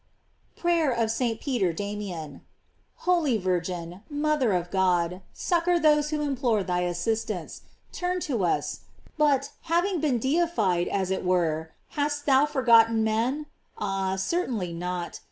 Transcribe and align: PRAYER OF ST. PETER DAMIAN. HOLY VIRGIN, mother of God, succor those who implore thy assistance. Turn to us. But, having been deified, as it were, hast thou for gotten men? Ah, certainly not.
PRAYER 0.55 0.89
OF 0.93 1.11
ST. 1.11 1.39
PETER 1.39 1.73
DAMIAN. 1.73 2.41
HOLY 3.05 3.37
VIRGIN, 3.37 4.01
mother 4.09 4.51
of 4.51 4.71
God, 4.71 5.21
succor 5.31 5.77
those 5.77 6.09
who 6.09 6.21
implore 6.21 6.63
thy 6.63 6.79
assistance. 6.79 7.61
Turn 7.91 8.19
to 8.21 8.43
us. 8.43 8.79
But, 9.19 9.51
having 9.69 9.99
been 10.01 10.17
deified, 10.17 10.87
as 10.87 11.11
it 11.11 11.23
were, 11.23 11.73
hast 11.89 12.25
thou 12.25 12.47
for 12.47 12.63
gotten 12.63 13.03
men? 13.03 13.45
Ah, 13.77 14.15
certainly 14.15 14.73
not. 14.73 15.19